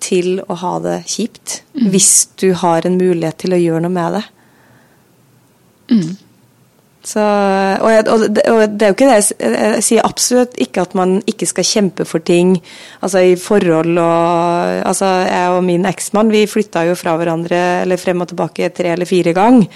[0.03, 1.61] til å ha det kjipt.
[1.93, 4.25] Hvis du har en mulighet til å gjøre noe med det.
[7.03, 7.23] Så,
[7.83, 10.85] og, jeg, og, det, og, det, er jo ikke det jeg, jeg sier absolutt ikke
[10.85, 12.55] at man ikke skal kjempe for ting.
[13.03, 17.99] Altså i forhold og Altså jeg og min eksmann vi flytta jo fra hverandre eller
[17.99, 19.67] frem og tilbake tre eller fire ganger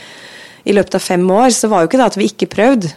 [0.66, 1.50] i løpet av fem år.
[1.50, 2.92] Så var jo ikke det at vi ikke prøvde.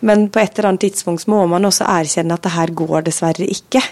[0.00, 3.46] Men på et eller annet tidspunkt må man også erkjenne at det her går dessverre
[3.46, 3.82] ikke.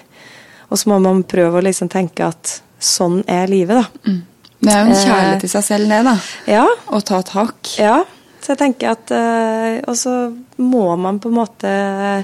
[0.68, 4.10] Og så må man prøve å liksom tenke at sånn er livet, da.
[4.10, 4.20] Mm.
[4.58, 6.14] Det er jo en kjærlighet til seg selv, det, da.
[6.50, 6.64] Ja.
[6.66, 7.76] Å ta tak.
[7.78, 8.00] Ja.
[8.48, 10.12] Så jeg tenker at uh, Og så
[10.64, 11.72] må man på en måte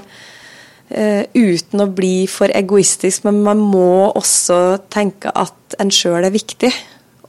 [0.01, 6.33] uh, Uten å bli for egoistisk, men man må også tenke at en sjøl er
[6.33, 6.69] viktig.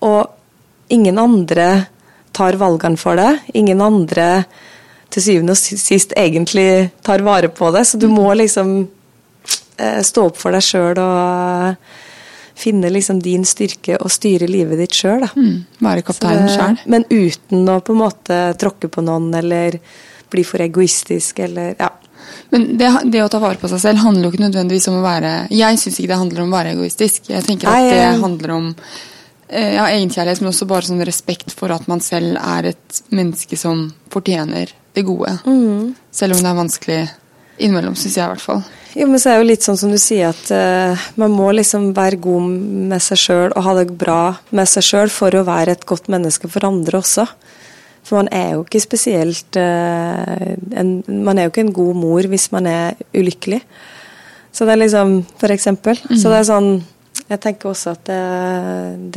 [0.04, 1.68] Og ingen andre
[2.36, 3.30] tar valgene for det.
[3.56, 4.44] Ingen andre
[5.12, 7.84] til syvende og sist egentlig tar vare på det.
[7.88, 11.96] Så du må liksom uh, stå opp for deg sjøl og
[12.56, 15.26] finne liksom din styrke og styre livet ditt sjøl.
[15.36, 16.78] Mm, være kapteinen sjøl.
[16.88, 19.78] Men uten å på en måte tråkke på noen eller
[20.32, 21.90] bli for egoistisk eller ja.
[22.50, 25.04] Men det, det, å ta vare på seg selv handler jo ikke nødvendigvis om å
[25.04, 27.28] være Jeg syns ikke det handler om å være egoistisk.
[27.30, 28.72] Jeg tenker at det handler om
[29.46, 33.86] ja, egenkjærlighet, men også bare sånn respekt for at man selv er et menneske som
[34.10, 35.36] fortjener det gode.
[35.46, 35.94] Mm.
[36.10, 37.00] Selv om det er vanskelig
[37.58, 38.62] innimellom, syns jeg i hvert fall.
[38.96, 41.50] Jo, men så er det jo litt sånn som du sier, at uh, man må
[41.52, 42.46] liksom være god
[42.92, 44.20] med seg sjøl og ha det bra
[44.56, 47.26] med seg sjøl for å være et godt menneske for andre også.
[48.06, 52.28] For man er jo ikke spesielt uh, en, Man er jo ikke en god mor
[52.30, 53.58] hvis man er ulykkelig.
[54.54, 55.98] Så det er liksom For eksempel.
[56.06, 56.14] Mm.
[56.16, 56.70] Så det er sånn
[57.26, 58.20] Jeg tenker også at det,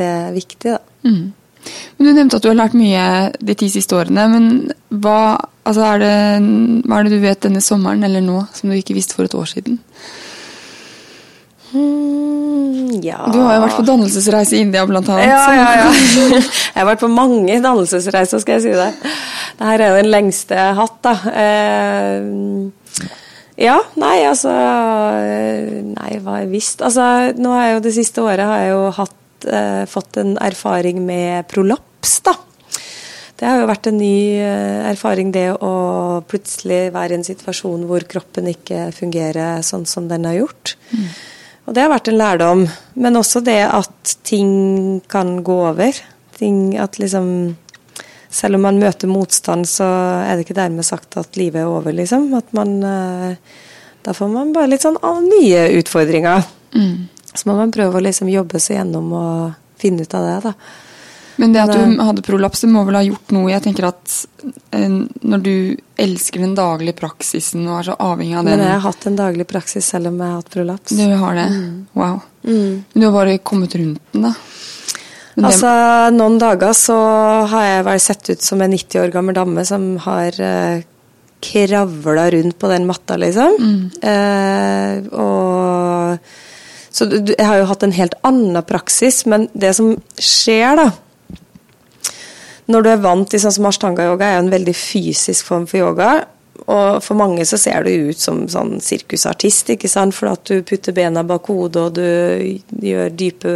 [0.00, 0.80] det er viktig, da.
[1.06, 1.28] Mm.
[1.98, 3.04] Men Du nevnte at du har lært mye
[3.38, 4.26] de ti siste årene.
[4.32, 6.14] men hva, altså er det,
[6.86, 9.36] hva er det du vet denne sommeren eller nå som du ikke visste for et
[9.36, 9.78] år siden?
[11.70, 15.28] Mm, ja Du har jo vært på dannelsesreise i India, blant annet.
[15.30, 15.90] Ja, ja, ja.
[16.74, 18.90] Jeg har vært på mange dannelsesreiser, skal jeg si det.
[19.60, 21.14] Dette er den lengste jeg har hatt, da.
[21.44, 23.10] Eh,
[23.60, 24.50] ja, nei, altså
[25.90, 26.80] Nei, hva jeg visst?
[26.86, 27.04] Altså,
[27.36, 29.16] nå har jeg jo det siste året har jeg jo hatt
[29.48, 32.36] uh, fått en erfaring med prolaps, da.
[33.40, 35.74] Det har jo vært en ny uh, erfaring, det å
[36.28, 40.74] plutselig være i en situasjon hvor kroppen ikke fungerer sånn som den har gjort.
[40.92, 41.06] Mm.
[41.70, 42.62] Og det har vært en lærdom.
[42.98, 45.96] Men også det at ting kan gå over.
[46.38, 47.56] Ting at liksom
[48.30, 49.82] Selv om man møter motstand, så
[50.22, 52.28] er det ikke dermed sagt at livet er over, liksom.
[52.38, 53.32] At man uh,
[54.06, 56.46] Da får man bare litt sånn nye utfordringer.
[56.74, 57.08] Mm.
[57.34, 60.38] Så må man prøve å liksom jobbe seg gjennom og finne ut av det.
[60.50, 60.54] da.
[61.40, 63.48] Men det at du hadde prolaps, det må vel ha gjort noe?
[63.48, 64.16] Jeg tenker at
[64.76, 65.54] eh, når du
[66.00, 69.16] elsker den daglige praksisen og er så avhengig av den Men jeg har hatt en
[69.16, 70.96] daglig praksis selv om jeg har hatt prolaps.
[70.98, 71.46] Du har det?
[71.54, 71.78] Mm.
[71.96, 72.20] Wow.
[72.44, 72.84] Mm.
[72.92, 74.34] Men du har bare kommet rundt den, da?
[75.38, 76.14] Men altså, det...
[76.18, 77.00] noen dager så
[77.48, 80.82] har jeg vel sett ut som en 90 år gammel dame som har eh,
[81.40, 83.56] kravla rundt på den matta, liksom.
[83.64, 83.82] Mm.
[84.12, 86.18] Eh, og
[86.90, 90.90] så jeg har jo hatt en helt annen praksis, men det som skjer, da
[92.70, 95.80] Når du er vant til sånn som ashtanga-yoga, er jo en veldig fysisk form for
[95.80, 96.10] yoga.
[96.70, 100.14] Og for mange så ser du ut som sånn sirkusartist, ikke sant?
[100.14, 103.54] For at du putter bena bak hodet, og du gjør dype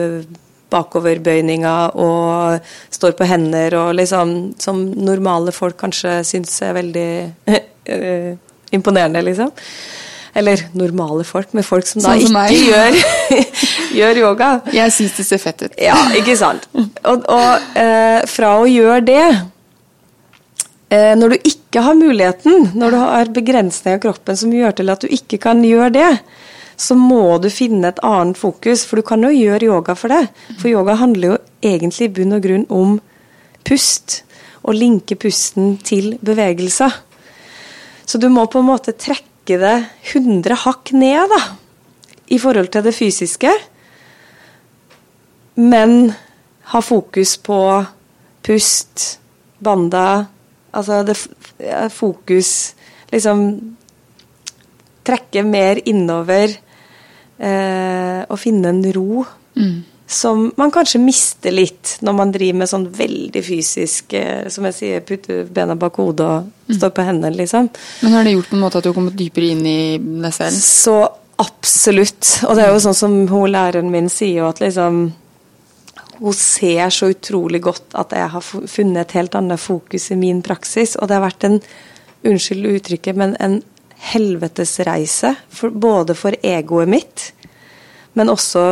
[0.75, 7.11] bakoverbøyninger og står på hender og liksom Som normale folk kanskje syns er veldig
[7.95, 8.33] eh,
[8.75, 9.53] imponerende, liksom.
[10.35, 12.97] Eller normale folk, med folk som da sånn ikke gjør,
[14.01, 14.49] gjør, yoga.
[14.75, 15.75] Jeg syns det ser fett ut.
[15.79, 16.67] Ja, ikke sant.
[16.75, 19.23] Og, og eh, fra å gjøre det
[20.91, 24.91] eh, Når du ikke har muligheten, når du har begrensninger i kroppen som gjør til
[24.91, 26.11] at du ikke kan gjøre det,
[26.77, 30.25] så må du finne et annet fokus, for du kan jo gjøre yoga for det.
[30.59, 32.99] For yoga handler jo egentlig i bunn og grunn om
[33.67, 34.23] pust,
[34.65, 36.95] Å linke pusten til bevegelser.
[38.09, 41.57] Så du må på en måte trekke trekke det 100 hakk ned, da,
[42.33, 43.53] i forhold til det fysiske.
[45.57, 46.13] Men
[46.73, 47.85] ha fokus på
[48.43, 49.21] pust,
[49.61, 50.27] banda
[50.75, 51.15] Altså det
[51.93, 52.75] fokus
[53.13, 53.77] Liksom
[55.07, 56.51] trekke mer innover
[57.39, 59.25] eh, og finne en ro.
[59.55, 64.67] Mm som man kanskje mister litt når man driver med sånn veldig fysisk eh, Som
[64.69, 66.77] jeg sier, putte bena bak hodet og mm.
[66.77, 67.71] stå på hendene, liksom.
[68.05, 70.35] Men har det gjort på en måte at du har kommet dypere inn i deg
[70.37, 70.59] selv?
[70.61, 70.99] Så
[71.41, 72.35] absolutt.
[72.45, 75.07] Og det er jo sånn som hun læreren min sier, at liksom
[76.15, 80.45] Hun ser så utrolig godt at jeg har funnet et helt annet fokus i min
[80.47, 81.61] praksis, og det har vært en
[82.25, 83.59] Unnskyld uttrykket, men en
[84.01, 87.25] helvetesreise, for, både for egoet mitt,
[88.17, 88.63] men også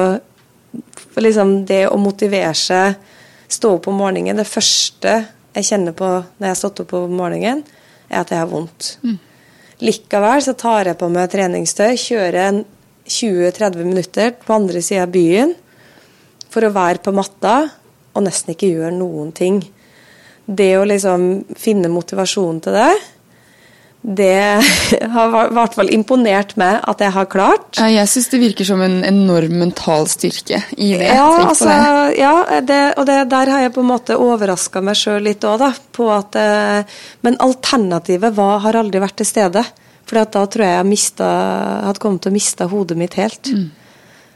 [1.13, 2.97] For liksom det å motivere seg,
[3.53, 5.17] stå opp om morgenen Det første
[5.53, 7.61] jeg kjenner på når jeg har stått opp om morgenen,
[8.09, 8.95] er at jeg har vondt.
[9.05, 9.19] Mm.
[9.83, 12.63] Likevel så tar jeg på meg treningstøy, kjører
[13.09, 15.53] 20-30 minutter på andre sida av byen
[16.53, 17.57] for å være på matta
[18.13, 19.61] og nesten ikke gjøre noen ting.
[20.47, 21.27] Det å liksom
[21.59, 22.93] finne motivasjon til det,
[24.03, 24.63] det
[25.15, 27.79] har i hvert fall imponert meg at jeg har klart.
[27.79, 31.13] Jeg syns det virker som en enorm mental styrke i det.
[31.15, 32.17] Ja, altså, det.
[32.19, 32.33] ja
[32.67, 35.71] det, og det, der har jeg på en måte overraska meg sjøl litt òg, da.
[35.95, 39.63] På at, eh, men alternativet var, har aldri vært til stede.
[40.03, 41.31] For da tror jeg jeg mista,
[41.87, 43.53] hadde kommet til å miste hodet mitt helt.
[43.55, 43.71] Mm.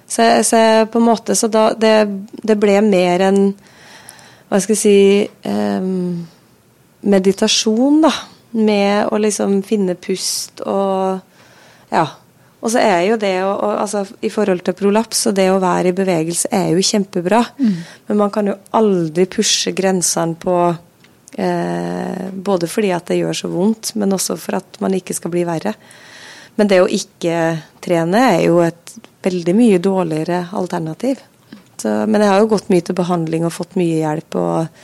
[0.07, 1.97] Så, så, på en måte, så da, det,
[2.47, 3.41] det ble mer en
[4.47, 6.21] Hva skal jeg si um,
[7.11, 8.13] Meditasjon, da
[8.57, 11.21] med å liksom finne pust og
[11.93, 12.07] Ja.
[12.65, 15.93] Og så er jo det å altså, I forhold til prolaps og det å være
[15.93, 17.45] i bevegelse er jo kjempebra.
[17.61, 17.77] Mm.
[18.09, 20.57] Men man kan jo aldri pushe grensene på
[21.39, 25.31] eh, Både fordi at det gjør så vondt, men også for at man ikke skal
[25.35, 25.77] bli verre.
[26.57, 27.37] Men det å ikke
[27.85, 31.21] trene er jo et veldig mye dårligere alternativ.
[31.77, 34.83] Så, men jeg har jo gått mye til behandling og fått mye hjelp og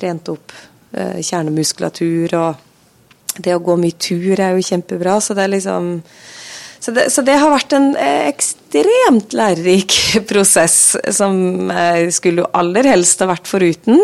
[0.00, 0.56] trent opp
[0.96, 2.66] eh, kjernemuskulatur og
[3.44, 5.96] det å gå mye tur er jo kjempebra, så det er liksom
[6.80, 9.96] så det, så det, har vært en ekstremt lærerik
[10.30, 14.00] prosess, som jeg skulle jo aller helst ha vært foruten.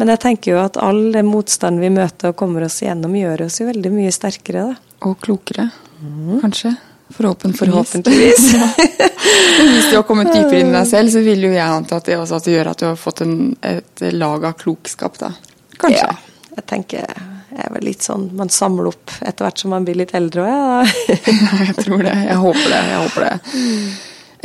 [0.00, 3.44] Men jeg tenker jo at all den motstand vi møter og kommer oss igjennom, gjør
[3.44, 4.70] oss jo veldig mye sterkere.
[4.70, 4.94] Da.
[5.10, 5.68] Og klokere,
[6.00, 6.38] mm.
[6.40, 6.72] kanskje.
[7.10, 7.60] Forhåpentligvis.
[7.60, 8.48] Forhåpentligvis.
[9.74, 12.08] Hvis du har kommet dypere inn i deg selv, så vil jo jeg anta at
[12.08, 15.34] det også gjør at du har fått en, et lag av klokskap, da.
[15.76, 16.06] Kanskje.
[16.06, 16.29] Ja,
[16.60, 17.10] jeg tenker
[17.50, 20.44] jeg er vel litt sånn Man samler opp etter hvert som man blir litt eldre
[20.46, 21.16] òg, ja.
[21.66, 22.14] jeg tror det.
[22.28, 22.80] Jeg håper det.
[22.92, 23.34] Jeg håper det.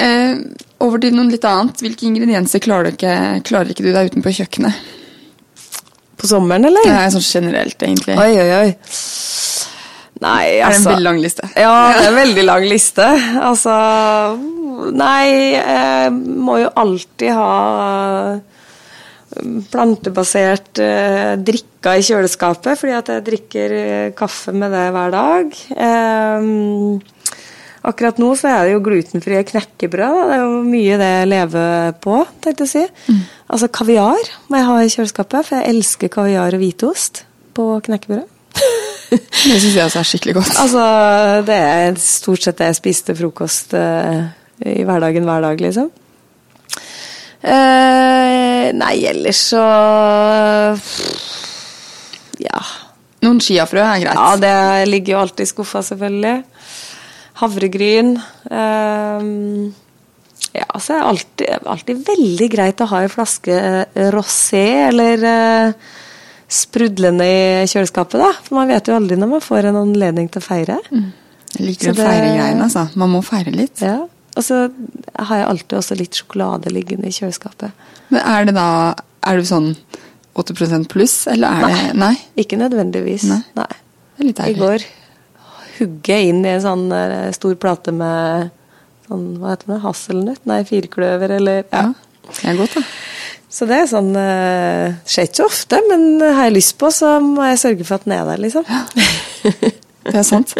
[0.06, 0.32] Eh,
[0.84, 1.84] over til noe litt annet.
[1.86, 3.14] Hvilke ingredienser klarer, ikke,
[3.48, 4.82] klarer ikke du deg uten på kjøkkenet?
[6.16, 6.90] På sommeren, eller?
[6.90, 8.18] Nei, sånn generelt, egentlig.
[8.18, 8.74] Oi, oi, oi.
[10.24, 11.50] Nei, altså Er det en altså- veldig lang liste?
[11.60, 13.08] Ja, det er en veldig lang liste.
[13.52, 13.78] Altså
[14.96, 18.40] Nei, jeg må jo alltid ha
[19.72, 25.58] plantebasert eh, drikka i kjøleskapet, fordi at jeg drikker eh, kaffe med det hver dag.
[25.88, 26.48] Eh,
[27.86, 30.22] akkurat nå så er det jo glutenfrie knekkebrød.
[30.30, 32.86] Det er jo mye det jeg lever på, tenkte jeg å si.
[33.12, 33.26] Mm.
[33.56, 38.32] Altså kaviar må jeg ha i kjøleskapet, for jeg elsker kaviar og hvitost på knekkebrød.
[39.12, 40.56] det syns jeg også er skikkelig godt.
[40.64, 40.88] Altså,
[41.48, 44.26] det er stort sett det jeg spiste frokost eh,
[44.66, 45.92] i hverdagen hver dag, liksom.
[47.46, 49.64] Uh, nei, ellers så
[52.42, 52.62] Ja.
[53.26, 54.18] Noen chiafrø er greit?
[54.18, 56.36] Ja, det ligger jo alltid i skuffa, selvfølgelig.
[57.42, 58.16] Havregryn.
[58.50, 59.74] Uh,
[60.56, 65.26] ja, så er det alltid, alltid, veldig greit å ha en flaske eh, rosé eller
[65.28, 65.94] uh,
[66.48, 68.32] sprudlende i kjøleskapet, da.
[68.46, 70.80] For man vet jo aldri når man får en anledning til å feire.
[70.92, 71.10] Mm.
[71.56, 72.86] Jeg liker å feire greiene, altså.
[73.00, 73.84] Man må feire litt.
[73.84, 74.06] Ja.
[74.36, 74.66] Og så
[75.16, 77.72] har jeg alltid også litt sjokolade liggende i kjøleskapet.
[78.12, 78.68] Men er det da
[79.26, 79.72] Er det sånn
[80.38, 82.14] 80% pluss, eller er nei, det Nei.
[82.44, 83.24] Ikke nødvendigvis.
[83.32, 83.42] Nei.
[83.58, 83.72] nei.
[84.16, 84.86] Det er litt I går
[85.80, 88.52] hugget jeg inn i en sånn uh, stor plate med
[89.08, 90.44] sånn, hva heter det, hasselnøtt?
[90.50, 91.88] Nei, firkløver, eller Ja.
[91.88, 91.94] ja.
[92.26, 92.82] Det er godt, da.
[93.56, 97.18] Så det er sånn uh, Skjer ikke så ofte, men har jeg lyst på, så
[97.24, 98.66] må jeg sørge for at den er der, liksom.
[98.70, 99.74] Ja.
[100.06, 100.54] Det er sant.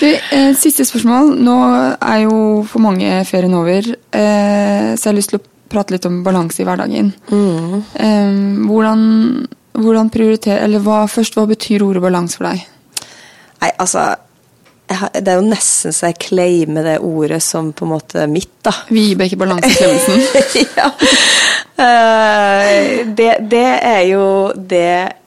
[0.00, 1.34] Du, eh, siste spørsmål.
[1.42, 1.56] Nå
[1.98, 2.36] er jo
[2.68, 6.62] for mange ferien over, eh, så jeg har lyst til å prate litt om balanse
[6.62, 7.12] i hverdagen.
[7.30, 7.82] Mm.
[7.94, 8.36] Eh,
[8.68, 9.00] hvordan,
[9.72, 12.62] hvordan prioriterer Eller hva, først, hva betyr ordet balanse for deg?
[13.64, 14.14] Nei, altså
[14.94, 18.52] har, Det er jo nesten så jeg claimer det ordet som på en måte mitt,
[18.62, 18.72] da.
[18.92, 20.20] Vibeke Balanse Klemetsen.
[20.78, 20.90] ja.
[21.74, 25.23] Uh, det, det er jo det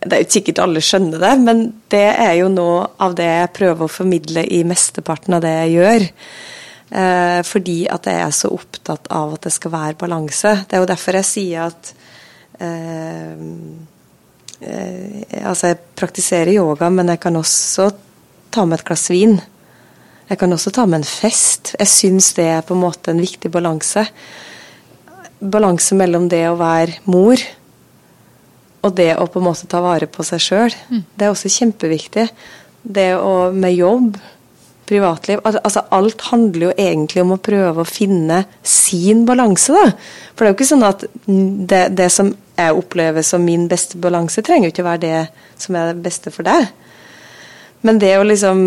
[0.00, 1.58] det er jo ikke sikkert alle skjønner det, men
[1.92, 5.74] det er jo noe av det jeg prøver å formidle i mesteparten av det jeg
[5.74, 6.06] gjør.
[6.90, 10.54] Eh, fordi at jeg er så opptatt av at det skal være balanse.
[10.64, 11.92] Det er jo derfor jeg sier at
[12.64, 13.44] eh,
[14.64, 17.90] eh, Altså, jeg praktiserer yoga, men jeg kan også
[18.50, 19.36] ta med et glass vin.
[20.30, 21.74] Jeg kan også ta med en fest.
[21.76, 24.08] Jeg syns det er på en måte en viktig balanse.
[25.40, 27.40] Balanse mellom det å være mor
[28.80, 31.02] og det å på en måte ta vare på seg sjøl, mm.
[31.16, 32.26] det er også kjempeviktig.
[32.82, 34.14] Det å med jobb,
[34.90, 39.92] privatliv altså Alt handler jo egentlig om å prøve å finne sin balanse, da.
[40.34, 41.04] For det er jo ikke sånn at
[41.70, 45.20] det, det som jeg opplever som min beste balanse, trenger jo ikke være det
[45.60, 46.66] som er det beste for deg.
[47.86, 48.64] Men det å liksom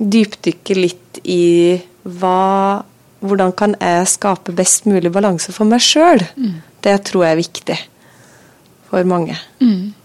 [0.00, 1.76] dypdykke litt i
[2.08, 2.80] hva
[3.20, 6.22] hvordan kan jeg skape best mulig balanse for meg sjøl?
[6.80, 7.80] Det tror jeg er viktig
[8.90, 9.38] for mange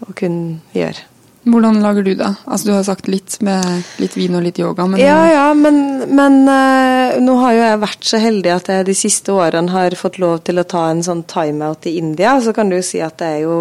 [0.06, 1.04] å kunne gjøre.
[1.46, 2.28] Hvordan lager du det?
[2.50, 3.62] Altså, du har sagt litt med
[4.02, 5.76] litt vin og litt yoga, men Ja, ja, men,
[6.10, 9.94] men uh, nå har jo jeg vært så heldig at jeg de siste årene har
[9.98, 12.34] fått lov til å ta en sånn timeout i India.
[12.42, 13.60] Så kan du jo si at det er jo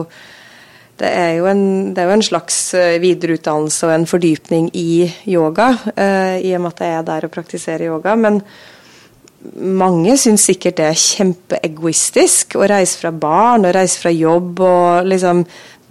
[0.98, 1.64] det er jo en,
[1.94, 6.64] det er jo en slags eh, videreutdannelse og en fordypning i yoga, uh, i og
[6.64, 8.16] med at jeg er der og praktiserer yoga.
[8.18, 8.40] Men
[9.56, 15.10] mange syns sikkert det er kjempeegoistisk å reise fra barn og reise fra jobb og
[15.12, 15.44] liksom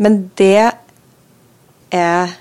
[0.03, 0.73] Men det
[1.95, 2.33] er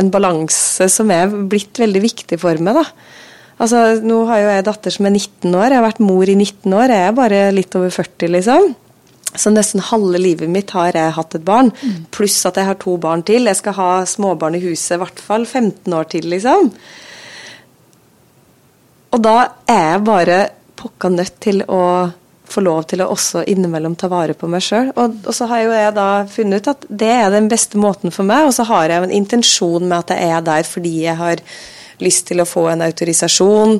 [0.00, 2.84] en balanse som er blitt veldig viktig for meg, da.
[3.60, 6.36] Altså, nå har jo jeg datter som er 19 år, jeg har vært mor i
[6.38, 8.70] 19 år, jeg er bare litt over 40, liksom.
[9.30, 11.68] Så nesten halve livet mitt har jeg hatt et barn,
[12.14, 13.46] pluss at jeg har to barn til.
[13.46, 16.72] Jeg skal ha småbarn i huset i hvert fall 15 år til, liksom.
[19.10, 19.36] Og da
[19.68, 20.40] er jeg bare
[20.78, 21.82] pokka nødt til å
[22.50, 24.90] få lov til å også innimellom ta vare på meg sjøl.
[24.96, 28.14] Og, og, så har jo jeg da funnet ut at det er den beste måten
[28.14, 31.18] for meg, og så har jeg en intensjon med at jeg er der fordi jeg
[31.20, 31.44] har
[32.00, 33.78] lyst til å få en autorisasjon.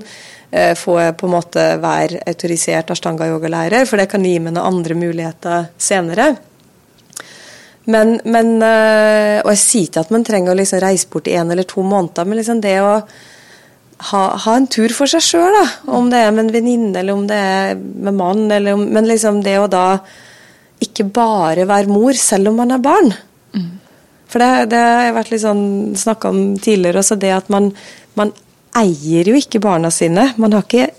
[0.50, 4.96] Eh, få på en måte være autorisert ashtanga-yogalærer, for det kan gi meg noen andre
[4.98, 6.32] muligheter senere.
[7.90, 11.36] Men, men eh, Og jeg sier ikke at man trenger å liksom reise bort i
[11.38, 12.98] en eller to måneder, men liksom det å
[14.00, 15.56] ha, ha, en tur for seg sjøl,
[15.92, 18.46] om det er med en venninne eller om det er med mann.
[18.52, 19.86] Eller om, men liksom det å da
[20.80, 23.12] ikke bare være mor selv om man er barn.
[23.52, 23.68] Mm.
[24.30, 25.66] For det, det har jeg vært litt sånn
[25.98, 27.68] snakka om tidligere også, det at man,
[28.18, 28.32] man,
[28.78, 30.28] eier jo ikke barna sine.
[30.38, 30.92] Man har ikke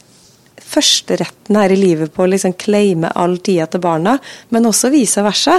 [0.71, 4.17] førsteretten her i livet på å liksom claime all tida til barna,
[4.51, 5.55] men også vice versa.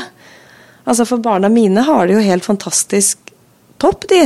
[0.85, 3.33] Altså For barna mine har det jo helt fantastisk
[3.81, 4.21] topp, de.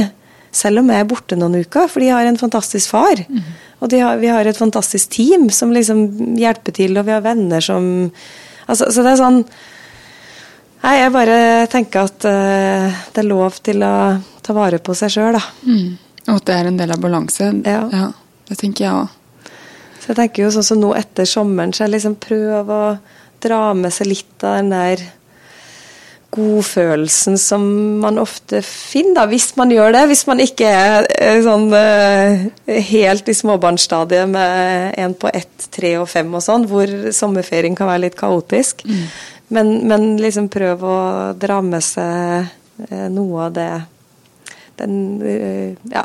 [0.56, 3.20] Selv om jeg er borte noen uker, for de har en fantastisk far.
[3.28, 3.54] Mm.
[3.84, 6.06] Og har, vi har et fantastisk team som liksom
[6.40, 7.88] hjelper til, og vi har venner som
[8.66, 9.42] altså, Så det er sånn
[10.86, 11.36] Nei, jeg bare
[11.72, 13.94] tenker at uh, det er lov til å
[14.44, 15.40] ta vare på seg sjøl, da.
[15.66, 15.96] Mm.
[16.28, 17.48] Og at det er en del av balanse.
[17.66, 17.80] Ja.
[17.90, 18.10] ja
[18.46, 19.48] det tenker jeg òg.
[19.98, 22.92] Så jeg tenker jo sånn som nå etter sommeren, så jeg liksom prøver å
[23.42, 25.02] dra med seg litt av den der
[26.34, 27.62] godfølelsen som
[28.02, 30.02] man ofte finner, da, hvis man gjør det.
[30.10, 32.46] Hvis man ikke er sånn uh,
[32.90, 37.90] helt i småbarnsstadiet med en på ett, tre og fem og sånn, hvor sommerferien kan
[37.90, 38.84] være litt kaotisk.
[38.86, 39.06] Mm.
[39.56, 40.98] Men, men, liksom prøv å
[41.38, 42.50] dra med seg
[42.90, 43.70] uh, noe av det
[44.76, 44.96] Den
[45.88, 46.02] ja,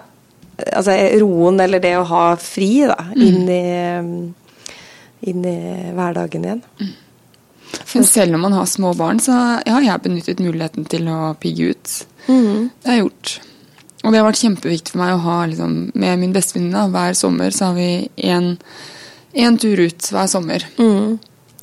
[0.72, 3.24] altså roen eller det å ha fri da, mm.
[3.26, 5.58] inn, i, inn i
[5.98, 6.62] hverdagen igjen.
[6.80, 6.94] Mm.
[7.94, 11.34] Men selv om man har små barn, så ja, jeg har benyttet muligheten til å
[11.40, 11.96] pigge ut.
[12.28, 12.70] Mm.
[12.82, 13.34] Det har jeg gjort.
[14.02, 17.54] Og det har vært kjempeviktig for meg å ha liksom, med min bestevenninne hver sommer
[17.54, 20.66] så har vi én tur ut hver sommer.
[20.82, 21.20] Mm.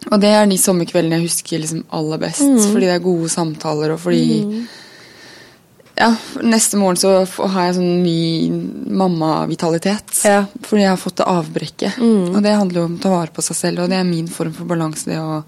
[0.08, 2.44] Og det er de sommerkveldene jeg husker liksom aller best.
[2.46, 2.60] Mm.
[2.62, 4.60] Fordi det er gode samtaler, og fordi mm.
[5.98, 6.12] ja,
[6.46, 10.22] Neste morgen så har jeg sånn ny mammavitalitet.
[10.28, 10.44] Ja.
[10.62, 11.98] Fordi jeg har fått det avbrekket.
[11.98, 12.36] Mm.
[12.36, 14.30] Og det handler jo om å ta vare på seg selv, og det er min
[14.30, 15.10] form for balanse.
[15.10, 15.42] det å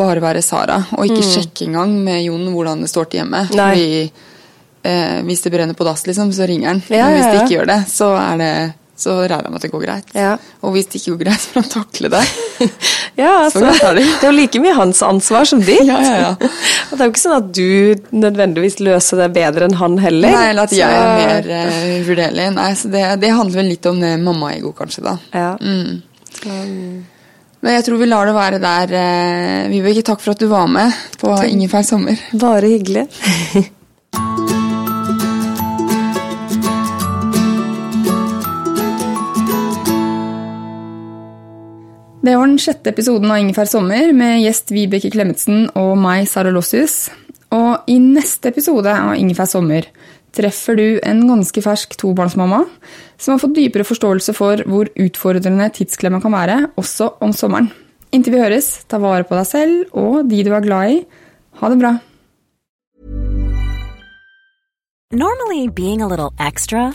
[0.00, 1.30] bare være Sara, og ikke mm.
[1.34, 3.42] sjekke engang med Jon hvordan det står til hjemme.
[3.52, 3.70] Nei.
[3.70, 6.84] Fordi eh, hvis det brenner på dass, liksom, så ringer han.
[6.88, 8.52] Ja, Men hvis det ikke gjør det, så er det
[9.00, 10.10] så regner jeg med at det går greit.
[10.12, 10.32] Ja.
[10.60, 12.22] Og hvis det ikke går greit, så får han takle det.
[13.22, 14.02] ja, altså, det.
[14.04, 15.86] det er jo like mye hans ansvar som ditt.
[15.88, 16.32] Ja, ja, ja.
[16.90, 20.36] Og det er jo ikke sånn at du nødvendigvis løser det bedre enn han heller.
[20.36, 22.50] Nei, eller at jeg er mer uh, uvurderlig.
[22.58, 25.16] Nei, så det, det, handler vel litt om det mammaego, kanskje, da.
[25.32, 25.54] Ja.
[25.64, 26.04] Mm.
[26.44, 27.00] Um.
[27.60, 28.94] Men jeg tror vi lar det være der.
[28.96, 32.20] Eh, Vibeke, takk for at du var med på Ingefær sommer.
[32.32, 33.06] Bare hyggelig.
[42.20, 46.52] Det var den sjette episoden av Ingefær sommer med gjest Vibeke Klemetsen og meg, Sara
[46.52, 47.06] Lossius.
[47.56, 49.88] Og i neste episode av Ingefær sommer
[50.36, 52.64] treffer du en ganske fersk tobarnsmamma
[53.20, 57.70] som har fått dypere forståelse for hvor utfordrende tidsklemma kan være, også om sommeren.
[58.10, 61.02] Inntil vi høres, ta vare på deg selv og de du er glad i.
[61.60, 61.98] Ha det bra.
[65.12, 66.94] Normally being a little extra